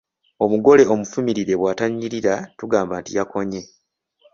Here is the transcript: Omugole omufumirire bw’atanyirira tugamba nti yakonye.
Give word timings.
Omugole 0.43 0.83
omufumirire 0.93 1.53
bw’atanyirira 1.59 2.33
tugamba 2.57 2.93
nti 3.01 3.11
yakonye. 3.17 3.61